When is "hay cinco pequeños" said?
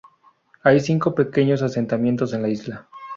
0.63-1.61